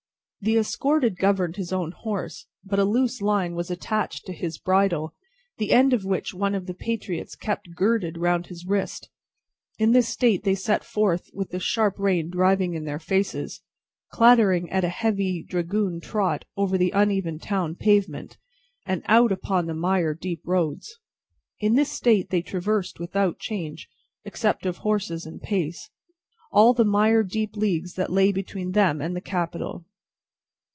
[0.43, 5.13] The escorted governed his own horse, but a loose line was attached to his bridle,
[5.59, 9.11] the end of which one of the patriots kept girded round his wrist.
[9.77, 13.61] In this state they set forth with the sharp rain driving in their faces:
[14.11, 18.39] clattering at a heavy dragoon trot over the uneven town pavement,
[18.87, 20.97] and out upon the mire deep roads.
[21.59, 23.87] In this state they traversed without change,
[24.25, 25.91] except of horses and pace,
[26.51, 29.85] all the mire deep leagues that lay between them and the capital.